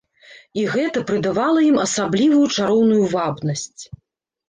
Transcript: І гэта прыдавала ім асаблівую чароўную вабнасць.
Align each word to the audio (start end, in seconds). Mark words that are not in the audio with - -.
І 0.61 0.63
гэта 0.75 1.03
прыдавала 1.11 1.63
ім 1.69 1.79
асаблівую 1.85 2.43
чароўную 2.55 3.05
вабнасць. 3.17 3.81